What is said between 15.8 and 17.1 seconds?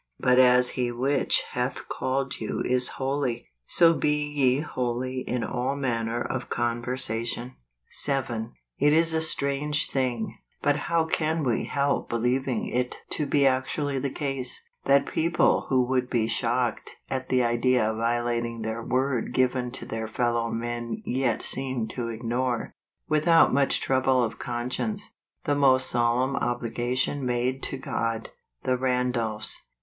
would be shocked